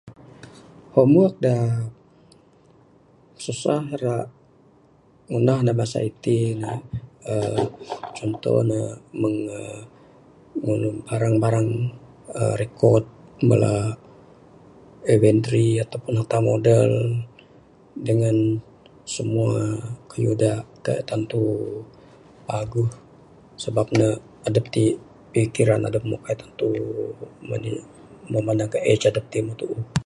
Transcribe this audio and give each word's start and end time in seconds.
Homework 0.95 1.35
da 1.45 1.55
ra 1.55 1.79
ngundah 5.29 5.59
ne 5.65 5.71
susah 5.73 5.73
masa 5.79 5.99
itin 6.09 6.51
ne 6.63 6.71
uhh 7.33 7.65
contoh 8.17 8.57
ne 8.69 8.79
meng 9.21 9.37
uhh 9.57 9.81
Meng 10.65 10.97
barang 11.07 11.35
barang 11.43 11.69
record 12.61 13.03
uhh 13.11 13.47
Meng 13.49 13.65
avendry 15.13 15.65
ato 15.83 15.95
pun 16.03 16.11
nota 16.15 16.35
nota 16.37 16.47
model 16.49 16.83
dangan 18.07 18.37
simua 19.13 19.53
kayuh 20.09 20.35
da 20.41 20.51
tantu 21.09 21.41
paguh 22.47 22.89
sabab 23.63 23.87
ne 23.99 24.07
adep 24.47 24.65
ti 24.73 24.83
pikiran 25.31 25.81
adep 25.87 26.03
meh 26.09 26.21
kaik 26.25 26.37
tantu 26.41 26.69
memandangkan 28.31 28.81
adep 28.91 29.25
ti 29.31 29.39
meh 29.45 29.57
tuuh 29.61 29.81